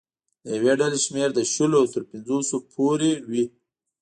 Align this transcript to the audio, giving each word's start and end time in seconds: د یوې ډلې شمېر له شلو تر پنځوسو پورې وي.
د 0.43 0.45
یوې 0.57 0.73
ډلې 0.81 0.99
شمېر 1.05 1.29
له 1.37 1.43
شلو 1.53 1.81
تر 1.93 2.01
پنځوسو 2.09 2.55
پورې 2.73 3.11
وي. 3.29 3.45